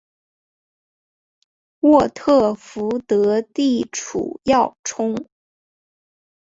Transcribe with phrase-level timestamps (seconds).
[1.81, 5.29] 沃特福德地处要冲。